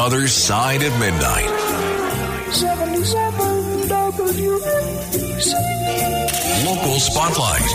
Other 0.00 0.28
Side 0.28 0.82
of 0.82 0.98
Midnight. 0.98 1.50
77 2.54 3.86
WABC. 3.86 5.52
Local 6.64 6.98
Spotlight. 7.00 7.70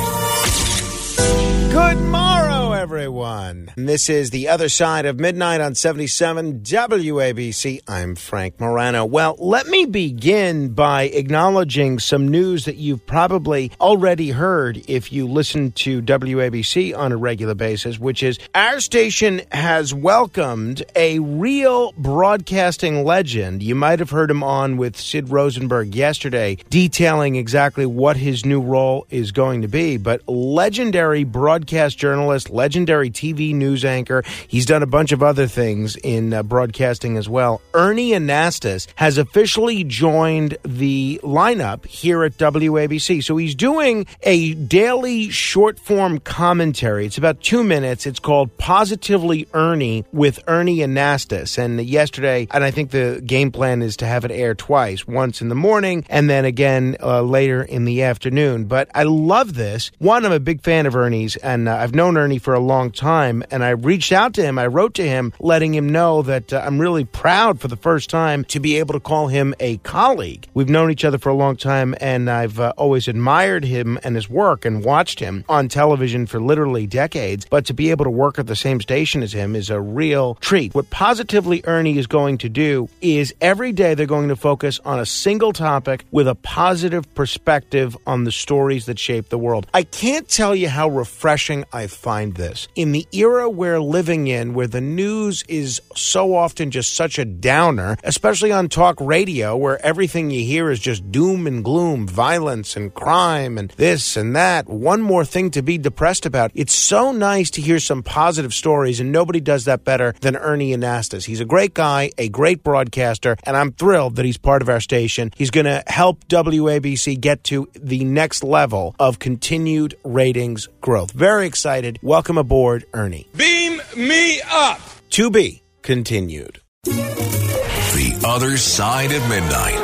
Good 1.72 2.00
morrow, 2.02 2.45
everyone. 2.86 3.72
This 3.76 4.10
is 4.10 4.30
the 4.30 4.48
other 4.48 4.70
side 4.70 5.08
of 5.08 5.20
midnight 5.20 5.60
on 5.60 5.74
77 5.74 6.60
WABC. 6.60 7.82
I'm 7.88 8.14
Frank 8.14 8.60
Morano. 8.60 9.06
Well, 9.06 9.36
let 9.40 9.66
me 9.66 9.88
begin 9.88 10.70
by 10.76 11.06
acknowledging 11.06 11.98
some 11.98 12.28
news 12.28 12.66
that 12.66 12.76
you've 12.76 13.04
probably 13.08 13.72
already 13.82 14.30
heard 14.30 14.84
if 14.88 15.12
you 15.12 15.26
listen 15.28 15.72
to 15.72 16.04
WABC 16.04 16.96
on 16.96 17.12
a 17.12 17.18
regular 17.18 17.56
basis, 17.56 17.98
which 17.98 18.22
is 18.22 18.38
our 18.54 18.80
station 18.80 19.42
has 19.52 19.92
welcomed 19.92 20.84
a 20.96 21.18
real 21.18 21.92
broadcasting 21.94 23.04
legend. 23.04 23.64
You 23.64 23.74
might 23.74 23.98
have 23.98 24.12
heard 24.12 24.30
him 24.30 24.44
on 24.44 24.78
with 24.78 24.96
Sid 24.96 25.30
Rosenberg 25.30 25.96
yesterday, 25.96 26.60
detailing 26.70 27.36
exactly 27.36 27.88
what 27.88 28.16
his 28.16 28.46
new 28.46 28.62
role 28.62 29.08
is 29.10 29.32
going 29.32 29.64
to 29.64 29.68
be. 29.68 29.98
But 29.98 30.22
legendary 30.30 31.24
broadcast 31.24 31.98
journalist, 31.98 32.52
legendary 32.52 32.75
TV 32.84 33.54
news 33.54 33.86
anchor. 33.86 34.24
He's 34.48 34.66
done 34.66 34.84
a 34.84 34.88
bunch 34.88 35.12
of 35.12 35.24
other 35.24 35.48
things 35.48 35.96
in 35.98 36.34
uh, 36.34 36.44
broadcasting 36.44 37.18
as 37.18 37.30
well. 37.30 37.62
Ernie 37.74 38.12
Anastos 38.12 38.88
has 38.96 39.18
officially 39.18 39.84
joined 39.84 40.58
the 40.64 41.20
lineup 41.24 41.86
here 41.86 42.24
at 42.24 42.38
WABC. 42.38 43.24
So 43.24 43.38
he's 43.38 43.56
doing 43.56 44.06
a 44.24 44.54
daily 44.54 45.30
short 45.30 45.80
form 45.80 46.20
commentary. 46.20 47.06
It's 47.06 47.18
about 47.18 47.42
two 47.42 47.64
minutes. 47.64 48.06
It's 48.06 48.20
called 48.20 48.58
Positively 48.58 49.48
Ernie 49.54 50.06
with 50.12 50.40
Ernie 50.48 50.78
Anastos. 50.78 51.58
And 51.58 51.82
yesterday, 51.82 52.48
and 52.52 52.64
I 52.64 52.72
think 52.72 52.92
the 52.92 53.22
game 53.26 53.52
plan 53.52 53.82
is 53.82 53.98
to 53.98 54.06
have 54.06 54.26
it 54.26 54.32
air 54.32 54.56
twice, 54.56 55.08
once 55.08 55.42
in 55.42 55.50
the 55.50 55.56
morning 55.56 56.06
and 56.10 56.30
then 56.30 56.46
again 56.46 56.98
uh, 57.02 57.22
later 57.22 57.64
in 57.64 57.86
the 57.86 58.04
afternoon. 58.04 58.66
But 58.66 58.90
I 58.94 59.04
love 59.04 59.54
this. 59.54 59.92
One, 60.00 60.26
I'm 60.26 60.32
a 60.32 60.40
big 60.40 60.62
fan 60.62 60.86
of 60.86 60.96
Ernie's 60.96 61.36
and 61.38 61.70
uh, 61.70 61.76
I've 61.76 61.96
known 61.96 62.18
Ernie 62.18 62.40
for 62.40 62.54
a 62.54 62.60
long 62.66 62.92
time. 62.92 63.44
And 63.52 63.64
I 63.64 63.70
reached 63.70 64.12
out 64.12 64.34
to 64.36 64.44
him. 64.44 64.58
I 64.60 64.68
wrote 64.68 64.96
to 64.96 65.08
him, 65.08 65.34
letting 65.40 65.74
him 65.74 65.90
know 65.90 66.22
that 66.24 66.52
uh, 66.52 66.64
I'm 66.66 66.80
really 66.80 67.06
proud 67.06 67.60
for 67.60 67.68
the 67.68 67.76
first 67.78 68.10
time 68.10 68.44
to 68.46 68.60
be 68.60 68.78
able 68.78 68.94
to 68.94 69.00
call 69.00 69.28
him 69.28 69.54
a 69.60 69.78
colleague. 69.78 70.48
We've 70.54 70.70
known 70.70 70.92
each 70.92 71.06
other 71.06 71.18
for 71.18 71.30
a 71.30 71.36
long 71.36 71.56
time, 71.58 71.96
and 72.02 72.30
I've 72.30 72.60
uh, 72.60 72.74
always 72.78 73.08
admired 73.08 73.64
him 73.64 74.00
and 74.04 74.16
his 74.16 74.30
work 74.30 74.66
and 74.66 74.84
watched 74.84 75.20
him 75.20 75.46
on 75.48 75.68
television 75.68 76.26
for 76.26 76.40
literally 76.40 76.88
decades. 76.88 77.46
But 77.50 77.66
to 77.68 77.74
be 77.74 77.92
able 77.92 78.06
to 78.06 78.12
work 78.12 78.40
at 78.40 78.48
the 78.48 78.56
same 78.56 78.82
station 78.82 79.24
as 79.24 79.34
him 79.34 79.56
is 79.56 79.70
a 79.70 79.80
real 79.80 80.36
treat. 80.36 80.74
What 80.74 80.90
Positively 80.90 81.62
Ernie 81.66 81.98
is 81.98 82.08
going 82.08 82.38
to 82.40 82.50
do 82.50 82.90
is 83.02 83.34
every 83.42 83.72
day 83.72 83.94
they're 83.94 84.06
going 84.06 84.30
to 84.30 84.36
focus 84.36 84.80
on 84.86 85.00
a 85.00 85.06
single 85.06 85.54
topic 85.54 86.06
with 86.12 86.28
a 86.28 86.36
positive 86.36 87.14
perspective 87.16 87.98
on 88.08 88.24
the 88.24 88.32
stories 88.32 88.86
that 88.86 89.00
shape 89.00 89.30
the 89.30 89.38
world. 89.38 89.68
I 89.74 89.84
can't 89.84 90.28
tell 90.28 90.56
you 90.56 90.70
how 90.70 90.90
refreshing 90.90 91.66
I 91.72 91.88
find 91.88 92.34
this. 92.36 92.45
In 92.76 92.92
the 92.92 93.08
era 93.12 93.50
we're 93.50 93.80
living 93.80 94.28
in, 94.28 94.54
where 94.54 94.68
the 94.68 94.82
news 94.82 95.44
is 95.48 95.82
so 95.96 96.36
often 96.36 96.72
just 96.72 96.96
such 96.96 97.18
a 97.18 97.26
downer, 97.26 97.98
especially 98.04 98.52
on 98.52 98.70
talk 98.70 98.98
radio, 99.00 99.56
where 99.56 99.84
everything 99.86 100.30
you 100.30 100.46
hear 100.46 100.70
is 100.70 100.80
just 100.80 101.12
doom 101.12 101.48
and 101.48 101.64
gloom, 101.64 102.08
violence 102.08 102.76
and 102.76 102.94
crime 102.94 103.58
and 103.58 103.72
this 103.72 104.18
and 104.18 104.36
that, 104.36 104.68
one 104.68 105.02
more 105.02 105.26
thing 105.26 105.52
to 105.52 105.62
be 105.62 105.78
depressed 105.78 106.26
about. 106.26 106.52
It's 106.54 106.74
so 106.74 107.12
nice 107.12 107.50
to 107.52 107.62
hear 107.62 107.80
some 107.80 108.04
positive 108.04 108.54
stories, 108.54 109.00
and 109.00 109.12
nobody 109.12 109.40
does 109.40 109.66
that 109.66 109.84
better 109.84 110.14
than 110.22 110.36
Ernie 110.36 110.76
Anastos. 110.76 111.26
He's 111.26 111.42
a 111.42 111.46
great 111.46 111.74
guy, 111.74 112.12
a 112.18 112.30
great 112.30 112.64
broadcaster, 112.64 113.38
and 113.44 113.58
I'm 113.58 113.72
thrilled 113.72 114.16
that 114.18 114.26
he's 114.26 114.38
part 114.38 114.62
of 114.62 114.70
our 114.70 114.80
station. 114.80 115.32
He's 115.36 115.52
going 115.52 115.66
to 115.66 115.84
help 115.88 116.28
WABC 116.28 117.20
get 117.20 117.44
to 117.46 117.70
the 117.74 118.04
next 118.04 118.44
level 118.44 118.96
of 119.00 119.20
continued 119.20 119.96
ratings 120.04 120.68
growth. 120.82 121.12
Very 121.12 121.48
excited. 121.48 122.00
Welcome 122.02 122.35
aboard, 122.38 122.86
Ernie. 122.94 123.28
Beam 123.36 123.82
me 123.96 124.42
up. 124.50 124.80
To 125.12 125.30
be 125.30 125.62
continued. 125.82 126.60
The 126.84 128.22
Other 128.26 128.58
Side 128.58 129.12
of 129.12 129.22
Midnight. 129.30 129.80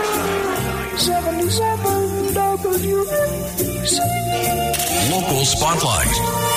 77 0.98 2.34
WABC. 2.34 4.00
Local 5.12 5.46
Spotlight. 5.46 6.51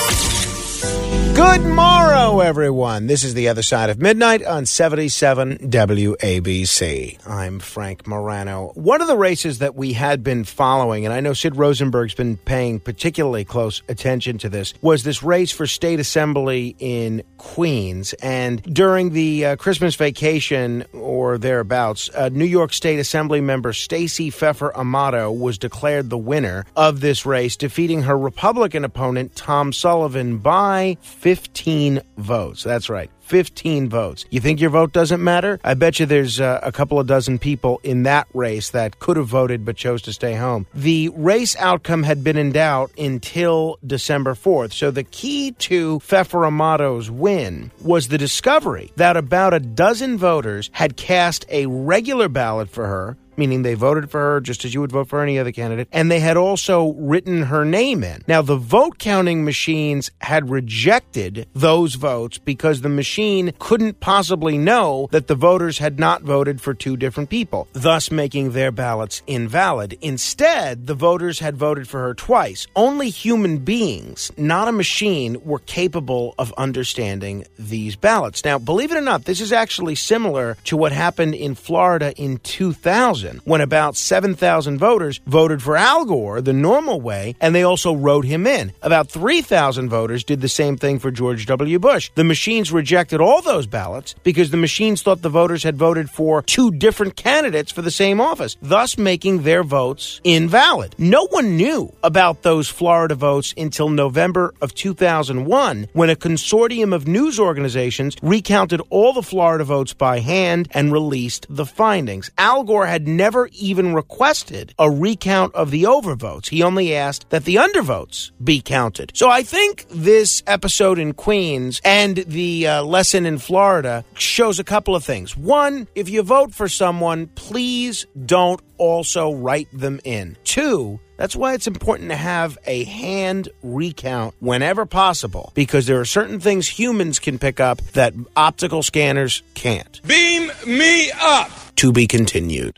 Good 1.35 1.65
morrow, 1.65 2.39
everyone. 2.39 3.07
This 3.07 3.25
is 3.25 3.33
the 3.33 3.49
other 3.49 3.61
side 3.61 3.89
of 3.89 3.99
midnight 3.99 4.41
on 4.45 4.65
77 4.65 5.57
WABC. 5.57 7.27
I'm 7.27 7.59
Frank 7.59 8.07
Morano. 8.07 8.71
One 8.75 9.01
of 9.01 9.07
the 9.07 9.17
races 9.17 9.59
that 9.59 9.75
we 9.75 9.91
had 9.91 10.23
been 10.23 10.45
following, 10.45 11.05
and 11.05 11.13
I 11.13 11.19
know 11.19 11.33
Sid 11.33 11.57
Rosenberg's 11.57 12.13
been 12.13 12.37
paying 12.37 12.79
particularly 12.79 13.43
close 13.43 13.81
attention 13.89 14.37
to 14.39 14.49
this, 14.49 14.73
was 14.81 15.03
this 15.03 15.23
race 15.23 15.51
for 15.51 15.67
state 15.67 15.99
assembly 15.99 16.75
in 16.79 17.21
Queens. 17.37 18.13
And 18.21 18.61
during 18.63 19.11
the 19.11 19.45
uh, 19.45 19.55
Christmas 19.57 19.95
vacation 19.95 20.85
or 20.93 21.37
thereabouts, 21.37 22.09
uh, 22.15 22.29
New 22.29 22.45
York 22.45 22.71
State 22.71 22.99
Assembly 22.99 23.41
member 23.41 23.73
Stacey 23.73 24.29
Pfeffer 24.29 24.75
Amato 24.77 25.31
was 25.31 25.57
declared 25.57 26.09
the 26.09 26.17
winner 26.17 26.65
of 26.77 27.01
this 27.01 27.25
race, 27.25 27.57
defeating 27.57 28.03
her 28.03 28.17
Republican 28.17 28.85
opponent 28.85 29.35
Tom 29.35 29.73
Sullivan 29.73 30.37
by 30.37 30.74
15 31.01 32.01
votes. 32.17 32.63
That's 32.63 32.89
right. 32.89 33.09
15 33.21 33.89
votes. 33.89 34.25
You 34.29 34.39
think 34.39 34.61
your 34.61 34.69
vote 34.69 34.93
doesn't 34.93 35.23
matter? 35.23 35.59
I 35.63 35.73
bet 35.73 35.99
you 35.99 36.05
there's 36.05 36.39
uh, 36.39 36.59
a 36.61 36.71
couple 36.71 36.99
of 36.99 37.07
dozen 37.07 37.39
people 37.39 37.81
in 37.83 38.03
that 38.03 38.27
race 38.33 38.69
that 38.69 38.99
could 38.99 39.17
have 39.17 39.27
voted 39.27 39.65
but 39.65 39.75
chose 39.75 40.03
to 40.03 40.13
stay 40.13 40.35
home. 40.35 40.67
The 40.75 41.09
race 41.09 41.55
outcome 41.57 42.03
had 42.03 42.23
been 42.23 42.37
in 42.37 42.51
doubt 42.51 42.91
until 42.97 43.79
December 43.85 44.35
4th. 44.35 44.73
So 44.73 44.91
the 44.91 45.03
key 45.03 45.53
to 45.53 45.99
Pfeffer 46.01 46.45
Amato's 46.45 47.09
win 47.09 47.71
was 47.81 48.07
the 48.07 48.19
discovery 48.19 48.91
that 48.95 49.17
about 49.17 49.55
a 49.55 49.59
dozen 49.59 50.17
voters 50.17 50.69
had 50.73 50.95
cast 50.95 51.45
a 51.49 51.65
regular 51.65 52.29
ballot 52.29 52.69
for 52.69 52.85
her 52.85 53.17
meaning 53.37 53.61
they 53.61 53.73
voted 53.73 54.09
for 54.09 54.19
her 54.19 54.41
just 54.41 54.65
as 54.65 54.73
you 54.73 54.81
would 54.81 54.91
vote 54.91 55.07
for 55.07 55.21
any 55.21 55.39
other 55.39 55.51
candidate, 55.51 55.87
and 55.91 56.09
they 56.09 56.19
had 56.19 56.37
also 56.37 56.93
written 56.93 57.43
her 57.43 57.65
name 57.65 58.03
in. 58.03 58.23
Now, 58.27 58.41
the 58.41 58.57
vote 58.57 58.97
counting 58.99 59.43
machines 59.43 60.11
had 60.19 60.49
rejected 60.49 61.47
those 61.53 61.95
votes 61.95 62.37
because 62.37 62.81
the 62.81 62.89
machine 62.89 63.53
couldn't 63.59 63.99
possibly 63.99 64.57
know 64.57 65.07
that 65.11 65.27
the 65.27 65.35
voters 65.35 65.77
had 65.77 65.99
not 65.99 66.21
voted 66.21 66.61
for 66.61 66.73
two 66.73 66.97
different 66.97 67.29
people, 67.29 67.67
thus 67.73 68.11
making 68.11 68.51
their 68.51 68.71
ballots 68.71 69.21
invalid. 69.27 69.97
Instead, 70.01 70.87
the 70.87 70.93
voters 70.93 71.39
had 71.39 71.57
voted 71.57 71.87
for 71.87 72.01
her 72.01 72.13
twice. 72.13 72.67
Only 72.75 73.09
human 73.09 73.59
beings, 73.59 74.31
not 74.37 74.67
a 74.67 74.71
machine, 74.71 75.37
were 75.43 75.59
capable 75.59 76.35
of 76.37 76.53
understanding 76.57 77.45
these 77.57 77.95
ballots. 77.95 78.43
Now, 78.43 78.59
believe 78.59 78.91
it 78.91 78.97
or 78.97 79.01
not, 79.01 79.25
this 79.25 79.41
is 79.41 79.51
actually 79.51 79.95
similar 79.95 80.57
to 80.65 80.77
what 80.77 80.91
happened 80.91 81.35
in 81.35 81.55
Florida 81.55 82.13
in 82.13 82.37
2000 82.39 83.24
when 83.43 83.61
about 83.61 83.95
7,000 83.95 84.77
voters 84.77 85.19
voted 85.25 85.61
for 85.61 85.75
Al 85.75 86.05
Gore 86.05 86.41
the 86.41 86.53
normal 86.53 87.01
way, 87.01 87.35
and 87.41 87.53
they 87.53 87.63
also 87.63 87.93
wrote 87.93 88.25
him 88.25 88.47
in. 88.47 88.71
About 88.81 89.09
3,000 89.09 89.89
voters 89.89 90.23
did 90.23 90.41
the 90.41 90.47
same 90.47 90.77
thing 90.77 90.99
for 90.99 91.11
George 91.11 91.45
W. 91.45 91.79
Bush. 91.79 92.11
The 92.15 92.23
machines 92.23 92.71
rejected 92.71 93.21
all 93.21 93.41
those 93.41 93.67
ballots 93.67 94.15
because 94.23 94.51
the 94.51 94.57
machines 94.57 95.01
thought 95.01 95.21
the 95.21 95.29
voters 95.29 95.63
had 95.63 95.77
voted 95.77 96.09
for 96.09 96.41
two 96.41 96.71
different 96.71 97.15
candidates 97.15 97.71
for 97.71 97.81
the 97.81 97.91
same 97.91 98.21
office, 98.21 98.57
thus 98.61 98.97
making 98.97 99.43
their 99.43 99.63
votes 99.63 100.21
invalid. 100.23 100.95
No 100.97 101.27
one 101.27 101.57
knew 101.57 101.93
about 102.03 102.43
those 102.43 102.69
Florida 102.69 103.15
votes 103.15 103.53
until 103.57 103.89
November 103.89 104.53
of 104.61 104.73
2001 104.73 105.89
when 105.93 106.09
a 106.09 106.15
consortium 106.15 106.93
of 106.93 107.07
news 107.07 107.39
organizations 107.39 108.15
recounted 108.21 108.81
all 108.89 109.13
the 109.13 109.21
Florida 109.21 109.63
votes 109.63 109.93
by 109.93 110.19
hand 110.19 110.67
and 110.71 110.91
released 110.91 111.45
the 111.49 111.65
findings. 111.65 112.29
Al 112.37 112.63
Gore 112.63 112.85
had 112.85 113.07
never 113.17 113.49
even 113.53 113.93
requested 113.93 114.73
a 114.77 114.89
recount 114.89 115.53
of 115.55 115.71
the 115.71 115.83
overvotes. 115.83 116.49
He 116.49 116.63
only 116.63 116.95
asked 116.95 117.29
that 117.29 117.45
the 117.45 117.55
undervotes 117.55 118.31
be 118.43 118.61
counted. 118.61 119.11
So 119.13 119.29
I 119.29 119.43
think 119.43 119.85
this 119.89 120.43
episode 120.47 120.99
in 120.99 121.13
Queens 121.13 121.81
and 121.83 122.17
the 122.17 122.67
uh, 122.67 122.83
lesson 122.83 123.25
in 123.25 123.37
Florida 123.37 124.03
shows 124.13 124.59
a 124.59 124.63
couple 124.63 124.95
of 124.95 125.03
things. 125.03 125.35
One, 125.37 125.87
if 125.95 126.09
you 126.09 126.21
vote 126.23 126.53
for 126.53 126.67
someone, 126.67 127.27
please 127.27 128.05
don't 128.25 128.61
also 128.77 129.33
write 129.33 129.67
them 129.71 129.99
in. 130.03 130.35
Two, 130.43 130.99
that's 131.17 131.35
why 131.35 131.53
it's 131.53 131.67
important 131.67 132.09
to 132.09 132.15
have 132.15 132.57
a 132.65 132.83
hand 132.83 133.49
recount 133.63 134.35
whenever 134.39 134.85
possible, 134.85 135.51
because 135.55 135.85
there 135.85 135.99
are 135.99 136.05
certain 136.05 136.39
things 136.39 136.67
humans 136.67 137.19
can 137.19 137.39
pick 137.39 137.59
up 137.59 137.81
that 137.93 138.13
optical 138.35 138.83
scanners 138.83 139.43
can't. 139.53 140.01
Beam 140.05 140.51
me 140.67 141.11
up. 141.19 141.49
To 141.77 141.91
be 141.91 142.07
continued. 142.07 142.77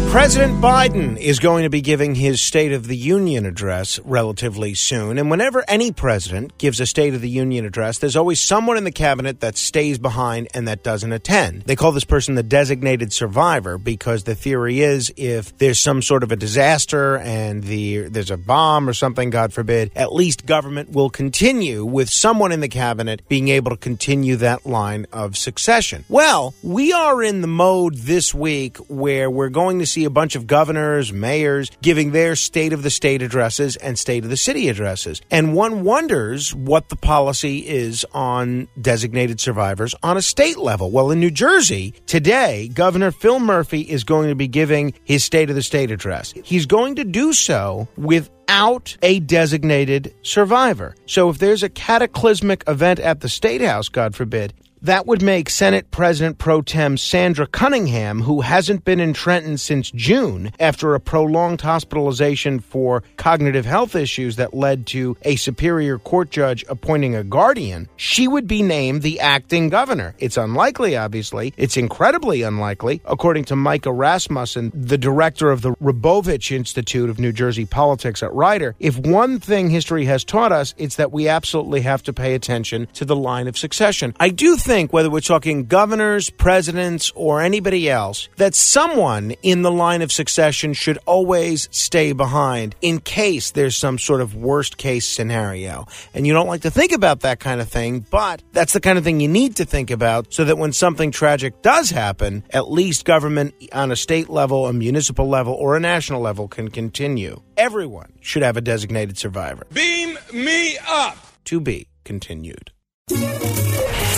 President 0.11 0.61
Biden 0.61 1.17
is 1.17 1.39
going 1.39 1.63
to 1.63 1.69
be 1.69 1.79
giving 1.79 2.15
his 2.15 2.41
State 2.41 2.73
of 2.73 2.85
the 2.85 2.97
Union 2.97 3.45
address 3.45 3.97
relatively 3.99 4.73
soon. 4.73 5.17
And 5.17 5.31
whenever 5.31 5.63
any 5.69 5.93
president 5.93 6.57
gives 6.57 6.81
a 6.81 6.85
State 6.85 7.13
of 7.13 7.21
the 7.21 7.29
Union 7.29 7.63
address, 7.65 7.99
there's 7.99 8.17
always 8.17 8.41
someone 8.41 8.75
in 8.75 8.83
the 8.83 8.91
cabinet 8.91 9.39
that 9.39 9.55
stays 9.55 9.97
behind 9.97 10.49
and 10.53 10.67
that 10.67 10.83
doesn't 10.83 11.13
attend. 11.13 11.61
They 11.61 11.77
call 11.77 11.93
this 11.93 12.03
person 12.03 12.35
the 12.35 12.43
designated 12.43 13.13
survivor 13.13 13.77
because 13.77 14.25
the 14.25 14.35
theory 14.35 14.81
is 14.81 15.13
if 15.15 15.57
there's 15.59 15.79
some 15.79 16.01
sort 16.01 16.23
of 16.23 16.31
a 16.33 16.35
disaster 16.35 17.17
and 17.19 17.63
the 17.63 18.09
there's 18.09 18.31
a 18.31 18.37
bomb 18.37 18.89
or 18.89 18.93
something, 18.93 19.29
God 19.29 19.53
forbid, 19.53 19.91
at 19.95 20.11
least 20.11 20.45
government 20.45 20.91
will 20.91 21.09
continue 21.09 21.85
with 21.85 22.09
someone 22.09 22.51
in 22.51 22.59
the 22.59 22.67
cabinet 22.67 23.21
being 23.29 23.47
able 23.47 23.71
to 23.71 23.77
continue 23.77 24.35
that 24.35 24.65
line 24.65 25.07
of 25.13 25.37
succession. 25.37 26.03
Well, 26.09 26.53
we 26.61 26.91
are 26.91 27.23
in 27.23 27.39
the 27.39 27.47
mode 27.47 27.95
this 27.95 28.33
week 28.33 28.75
where 28.89 29.31
we're 29.31 29.47
going 29.47 29.79
to 29.79 29.85
see 29.85 30.00
a 30.05 30.09
bunch 30.09 30.35
of 30.35 30.47
governors, 30.47 31.11
mayors 31.11 31.71
giving 31.81 32.11
their 32.11 32.35
state 32.35 32.73
of 32.73 32.83
the 32.83 32.89
state 32.89 33.21
addresses 33.21 33.75
and 33.75 33.97
state 33.97 34.23
of 34.23 34.29
the 34.29 34.37
city 34.37 34.69
addresses. 34.69 35.21
And 35.29 35.53
one 35.53 35.83
wonders 35.83 36.53
what 36.53 36.89
the 36.89 36.95
policy 36.95 37.67
is 37.67 38.05
on 38.13 38.67
designated 38.79 39.39
survivors 39.39 39.95
on 40.03 40.17
a 40.17 40.21
state 40.21 40.57
level. 40.57 40.91
Well, 40.91 41.11
in 41.11 41.19
New 41.19 41.31
Jersey, 41.31 41.93
today, 42.05 42.69
Governor 42.69 43.11
Phil 43.11 43.39
Murphy 43.39 43.81
is 43.81 44.03
going 44.03 44.29
to 44.29 44.35
be 44.35 44.47
giving 44.47 44.93
his 45.03 45.23
state 45.23 45.49
of 45.49 45.55
the 45.55 45.63
state 45.63 45.91
address. 45.91 46.33
He's 46.43 46.65
going 46.65 46.95
to 46.95 47.03
do 47.03 47.33
so 47.33 47.87
without 47.97 48.97
a 49.01 49.19
designated 49.21 50.13
survivor. 50.21 50.95
So 51.05 51.29
if 51.29 51.37
there's 51.37 51.63
a 51.63 51.69
cataclysmic 51.69 52.63
event 52.67 52.99
at 52.99 53.21
the 53.21 53.29
State 53.29 53.61
House, 53.61 53.89
God 53.89 54.15
forbid, 54.15 54.53
that 54.83 55.05
would 55.05 55.21
make 55.21 55.49
Senate 55.49 55.91
President 55.91 56.39
pro 56.39 56.61
tem 56.61 56.97
Sandra 56.97 57.45
Cunningham, 57.45 58.21
who 58.21 58.41
hasn't 58.41 58.83
been 58.83 58.99
in 58.99 59.13
Trenton 59.13 59.57
since 59.57 59.91
June 59.91 60.51
after 60.59 60.95
a 60.95 60.99
prolonged 60.99 61.61
hospitalization 61.61 62.59
for 62.59 63.03
cognitive 63.17 63.65
health 63.65 63.95
issues 63.95 64.37
that 64.37 64.55
led 64.55 64.87
to 64.87 65.15
a 65.21 65.35
Superior 65.35 65.99
Court 65.99 66.31
judge 66.31 66.65
appointing 66.67 67.15
a 67.15 67.23
guardian, 67.23 67.87
she 67.95 68.27
would 68.27 68.47
be 68.47 68.63
named 68.63 69.03
the 69.03 69.19
acting 69.19 69.69
governor. 69.69 70.15
It's 70.17 70.37
unlikely, 70.37 70.97
obviously. 70.97 71.53
It's 71.57 71.77
incredibly 71.77 72.41
unlikely, 72.41 73.01
according 73.05 73.45
to 73.45 73.55
Micah 73.55 73.91
Rasmussen, 73.91 74.71
the 74.73 74.97
director 74.97 75.51
of 75.51 75.61
the 75.61 75.75
Rebovich 75.75 76.51
Institute 76.51 77.09
of 77.09 77.19
New 77.19 77.31
Jersey 77.31 77.65
Politics 77.65 78.23
at 78.23 78.33
Rider. 78.33 78.75
If 78.79 78.97
one 78.97 79.39
thing 79.39 79.69
history 79.69 80.05
has 80.05 80.23
taught 80.23 80.51
us, 80.51 80.73
it's 80.77 80.95
that 80.95 81.11
we 81.11 81.27
absolutely 81.27 81.81
have 81.81 82.01
to 82.03 82.13
pay 82.13 82.33
attention 82.33 82.87
to 82.93 83.05
the 83.05 83.15
line 83.15 83.47
of 83.47 83.57
succession. 83.57 84.15
I 84.19 84.29
do 84.29 84.55
think 84.57 84.70
think, 84.71 84.93
whether 84.93 85.09
we're 85.09 85.19
talking 85.19 85.65
governors, 85.65 86.29
presidents, 86.29 87.11
or 87.13 87.41
anybody 87.41 87.89
else, 87.89 88.29
that 88.37 88.55
someone 88.55 89.31
in 89.43 89.63
the 89.63 89.71
line 89.71 90.01
of 90.01 90.13
succession 90.13 90.71
should 90.71 90.97
always 91.05 91.67
stay 91.71 92.13
behind 92.13 92.73
in 92.79 93.01
case 93.01 93.51
there's 93.51 93.75
some 93.75 93.99
sort 93.99 94.21
of 94.21 94.33
worst 94.33 94.77
case 94.77 95.05
scenario. 95.05 95.85
And 96.13 96.25
you 96.25 96.31
don't 96.31 96.47
like 96.47 96.61
to 96.61 96.71
think 96.71 96.93
about 96.93 97.19
that 97.19 97.41
kind 97.41 97.59
of 97.59 97.67
thing, 97.67 98.05
but 98.09 98.41
that's 98.53 98.71
the 98.71 98.79
kind 98.79 98.97
of 98.97 99.03
thing 99.03 99.19
you 99.19 99.27
need 99.27 99.57
to 99.57 99.65
think 99.65 99.91
about 99.91 100.33
so 100.33 100.45
that 100.45 100.57
when 100.57 100.71
something 100.71 101.11
tragic 101.11 101.61
does 101.61 101.89
happen, 101.89 102.45
at 102.51 102.71
least 102.71 103.03
government 103.03 103.53
on 103.73 103.91
a 103.91 103.97
state 103.97 104.29
level, 104.29 104.67
a 104.67 104.71
municipal 104.71 105.27
level, 105.27 105.53
or 105.53 105.75
a 105.75 105.81
national 105.81 106.21
level 106.21 106.47
can 106.47 106.69
continue. 106.69 107.41
Everyone 107.57 108.13
should 108.21 108.43
have 108.43 108.55
a 108.55 108.61
designated 108.61 109.17
survivor. 109.17 109.67
Beam 109.73 110.17
me 110.31 110.77
up. 110.87 111.17
To 111.43 111.59
be 111.59 111.89
continued. 112.05 112.71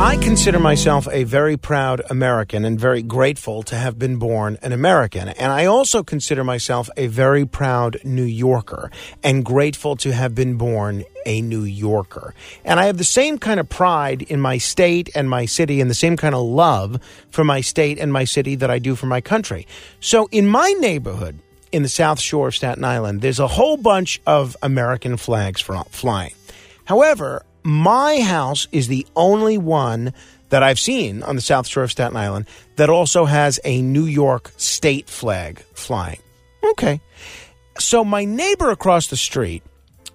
I 0.00 0.16
consider 0.16 0.58
myself 0.58 1.06
a 1.12 1.24
very 1.24 1.56
proud 1.56 2.02
American 2.10 2.64
and 2.64 2.78
very 2.78 3.00
grateful 3.00 3.62
to 3.64 3.76
have 3.76 3.98
been 3.98 4.16
born 4.16 4.58
an 4.60 4.72
American. 4.72 5.28
And 5.28 5.52
I 5.52 5.66
also 5.66 6.02
consider 6.02 6.42
myself 6.42 6.90
a 6.96 7.06
very 7.06 7.46
proud 7.46 7.98
New 8.02 8.24
Yorker 8.24 8.90
and 9.22 9.44
grateful 9.44 9.94
to 9.96 10.12
have 10.12 10.34
been 10.34 10.56
born 10.56 11.04
a 11.24 11.40
New 11.42 11.62
Yorker. 11.62 12.34
And 12.64 12.80
I 12.80 12.86
have 12.86 12.98
the 12.98 13.04
same 13.04 13.38
kind 13.38 13.60
of 13.60 13.68
pride 13.68 14.22
in 14.22 14.40
my 14.40 14.58
state 14.58 15.10
and 15.14 15.30
my 15.30 15.46
city 15.46 15.80
and 15.80 15.88
the 15.88 15.94
same 15.94 16.16
kind 16.16 16.34
of 16.34 16.42
love 16.42 17.00
for 17.30 17.44
my 17.44 17.60
state 17.60 17.98
and 17.98 18.12
my 18.12 18.24
city 18.24 18.56
that 18.56 18.70
I 18.70 18.80
do 18.80 18.96
for 18.96 19.06
my 19.06 19.20
country. 19.20 19.66
So 20.00 20.28
in 20.32 20.48
my 20.48 20.72
neighborhood, 20.80 21.38
in 21.70 21.82
the 21.82 21.88
South 21.88 22.20
Shore 22.20 22.48
of 22.48 22.54
Staten 22.54 22.84
Island, 22.84 23.20
there's 23.20 23.40
a 23.40 23.48
whole 23.48 23.76
bunch 23.76 24.20
of 24.26 24.56
American 24.62 25.16
flags 25.16 25.60
flying. 25.60 26.34
However, 26.84 27.44
my 27.64 28.20
house 28.20 28.68
is 28.70 28.88
the 28.88 29.06
only 29.16 29.58
one 29.58 30.12
that 30.50 30.62
I've 30.62 30.78
seen 30.78 31.22
on 31.22 31.34
the 31.34 31.42
South 31.42 31.66
Shore 31.66 31.82
of 31.82 31.90
Staten 31.90 32.16
Island 32.16 32.46
that 32.76 32.90
also 32.90 33.24
has 33.24 33.58
a 33.64 33.82
New 33.82 34.04
York 34.04 34.52
state 34.56 35.08
flag 35.08 35.58
flying. 35.74 36.20
Okay. 36.62 37.00
So 37.78 38.04
my 38.04 38.24
neighbor 38.24 38.70
across 38.70 39.08
the 39.08 39.16
street, 39.16 39.62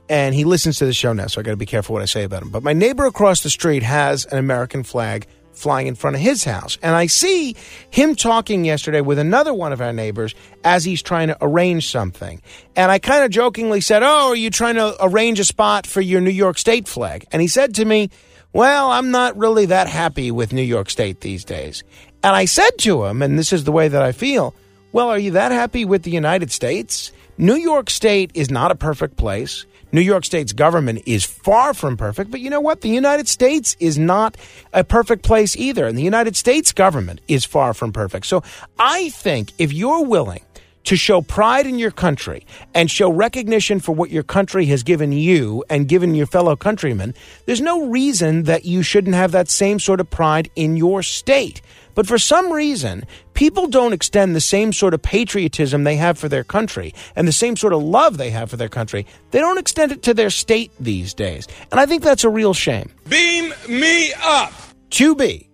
and 0.08 0.34
he 0.34 0.46
listens 0.46 0.78
to 0.78 0.86
the 0.86 0.94
show 0.94 1.12
now, 1.12 1.28
so 1.28 1.42
I 1.42 1.44
got 1.44 1.52
to 1.52 1.58
be 1.58 1.66
careful 1.66 1.94
what 1.94 2.02
I 2.02 2.06
say 2.06 2.24
about 2.24 2.44
him. 2.44 2.50
But 2.50 2.64
my 2.64 2.74
neighbor 2.74 3.06
across 3.06 3.44
the 3.44 3.50
street 3.50 3.84
has 3.84 4.26
an 4.26 4.38
American 4.38 4.84
flag 4.84 5.28
flying 5.60 5.88
in 5.88 5.96
front 5.96 6.16
of 6.16 6.22
his 6.22 6.44
house. 6.44 6.78
And 6.82 6.96
I 6.96 7.08
see 7.08 7.56
him 7.90 8.16
talking 8.16 8.66
yesterday 8.66 9.02
with 9.02 9.20
another 9.20 9.54
one 9.54 9.74
of 9.74 9.82
our 9.82 9.94
neighbors 9.94 10.34
as 10.64 10.84
he's 10.84 11.02
trying 11.02 11.28
to 11.28 11.38
arrange 11.42 11.90
something. 11.90 12.42
And 12.76 12.92
I 12.92 13.00
kind 13.00 13.24
of 13.24 13.32
jokingly 13.32 13.82
said, 13.82 14.02
Oh, 14.04 14.30
are 14.30 14.36
you 14.36 14.50
trying 14.50 14.76
to 14.76 14.96
arrange 15.00 15.40
a 15.40 15.46
spot 15.46 15.86
for 15.86 16.02
your 16.02 16.22
New 16.22 16.30
York 16.30 16.58
State 16.58 16.88
flag? 16.88 17.26
And 17.32 17.42
he 17.42 17.48
said 17.48 17.76
to 17.76 17.86
me, 17.86 18.10
Well, 18.54 18.90
I'm 18.90 19.12
not 19.12 19.38
really 19.38 19.68
that 19.68 19.88
happy 19.88 20.32
with 20.32 20.54
New 20.54 20.64
York 20.64 20.90
State 20.90 21.22
these 21.22 21.44
days. 21.44 21.84
And 22.24 22.36
I 22.36 22.46
said 22.46 22.78
to 22.80 23.06
him, 23.06 23.22
and 23.22 23.38
this 23.38 23.54
is 23.54 23.64
the 23.64 23.72
way 23.72 23.88
that 23.88 24.02
I 24.02 24.12
feel, 24.12 24.56
Well, 24.92 25.10
are 25.10 25.20
you 25.20 25.32
that 25.32 25.52
happy 25.52 25.86
with 25.86 26.04
the 26.04 26.12
United 26.12 26.52
States? 26.52 27.12
New 27.42 27.56
York 27.56 27.90
State 27.90 28.32
is 28.34 28.52
not 28.52 28.70
a 28.70 28.76
perfect 28.76 29.16
place. 29.16 29.66
New 29.94 30.02
York 30.02 30.26
State's 30.26 30.52
government 30.52 31.04
is 31.06 31.24
far 31.24 31.74
from 31.74 31.96
perfect, 31.96 32.32
but 32.32 32.42
you 32.42 32.50
know 32.50 32.60
what? 32.60 32.82
The 32.82 32.90
United 32.90 33.30
States 33.30 33.78
is 33.80 33.98
not 33.98 34.36
a 34.74 34.84
perfect 34.84 35.24
place 35.24 35.56
either. 35.56 35.88
And 35.88 35.98
the 35.98 36.04
United 36.04 36.36
States 36.36 36.74
government 36.74 37.22
is 37.30 37.46
far 37.46 37.74
from 37.74 37.94
perfect. 37.94 38.26
So 38.26 38.44
I 38.78 39.08
think 39.12 39.54
if 39.58 39.72
you're 39.72 40.04
willing 40.04 40.42
to 40.84 40.98
show 40.98 41.22
pride 41.22 41.66
in 41.66 41.80
your 41.80 41.92
country 41.92 42.46
and 42.74 42.92
show 42.92 43.10
recognition 43.10 43.80
for 43.80 43.96
what 43.96 44.10
your 44.10 44.24
country 44.24 44.66
has 44.66 44.84
given 44.84 45.14
you 45.14 45.64
and 45.70 45.88
given 45.88 46.16
your 46.16 46.28
fellow 46.28 46.58
countrymen, 46.58 47.14
there's 47.46 47.62
no 47.62 47.88
reason 47.88 48.44
that 48.44 48.66
you 48.66 48.84
shouldn't 48.84 49.16
have 49.16 49.32
that 49.32 49.50
same 49.50 49.80
sort 49.80 50.02
of 50.02 50.10
pride 50.10 50.52
in 50.58 50.76
your 50.76 51.02
state. 51.02 51.62
But 51.96 52.08
for 52.08 52.18
some 52.18 52.52
reason, 52.52 53.04
people 53.34 53.68
don't 53.68 53.94
extend 53.94 54.36
the 54.36 54.42
same 54.42 54.74
sort 54.74 54.94
of 54.94 55.02
patriotism 55.02 55.84
they 55.84 55.96
have 55.96 56.18
for 56.18 56.30
their 56.30 56.44
country 56.44 56.94
and 57.16 57.28
the 57.28 57.32
same 57.34 57.56
sort 57.56 57.74
of 57.74 57.84
love 57.84 58.18
they 58.18 58.30
have 58.30 58.50
for 58.50 58.58
their 58.58 58.70
country. 58.70 59.06
They 59.32 59.40
don't 59.40 59.58
extend 59.58 59.92
it 59.92 60.04
to 60.04 60.14
their 60.14 60.30
state 60.30 60.72
these 60.80 61.14
days. 61.14 61.48
And 61.72 61.80
I 61.80 61.86
think 61.86 62.04
that's 62.04 62.24
a 62.24 62.30
real 62.30 62.54
shame. 62.54 62.92
Beam 63.08 63.54
me 63.68 64.14
up. 64.22 64.54
To 64.92 65.16
be 65.16 65.50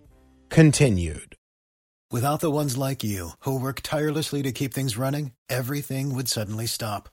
continued. 0.48 1.34
Without 2.10 2.40
the 2.40 2.52
ones 2.52 2.78
like 2.78 3.02
you, 3.02 3.30
who 3.40 3.60
work 3.60 3.80
tirelessly 3.82 4.42
to 4.42 4.52
keep 4.52 4.72
things 4.72 4.96
running, 4.96 5.32
everything 5.48 6.14
would 6.14 6.28
suddenly 6.28 6.66
stop. 6.66 7.08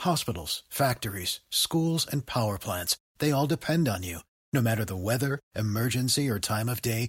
Hospitals, 0.00 0.64
factories, 0.68 1.40
schools, 1.48 2.06
and 2.10 2.26
power 2.26 2.58
plants, 2.58 2.98
they 3.18 3.30
all 3.30 3.46
depend 3.46 3.88
on 3.88 4.02
you. 4.02 4.18
No 4.52 4.60
matter 4.60 4.84
the 4.84 4.96
weather, 4.96 5.38
emergency, 5.54 6.28
or 6.28 6.40
time 6.40 6.68
of 6.68 6.82
day, 6.82 7.08